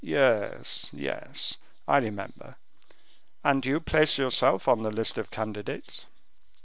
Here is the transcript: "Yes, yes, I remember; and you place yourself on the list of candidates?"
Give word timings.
"Yes, 0.03 0.89
yes, 0.91 1.57
I 1.87 1.97
remember; 1.97 2.55
and 3.43 3.63
you 3.63 3.79
place 3.79 4.17
yourself 4.17 4.67
on 4.67 4.81
the 4.81 4.89
list 4.89 5.19
of 5.19 5.29
candidates?" 5.29 6.07